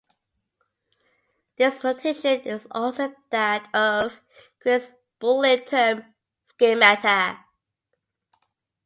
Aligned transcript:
This 1.57 1.83
notation 1.83 2.39
is 2.41 2.65
also 2.71 3.13
that 3.29 3.69
of 3.71 4.19
Quine's 4.59 4.95
Boolean 5.21 5.63
term 5.67 6.15
schemata. 6.47 7.37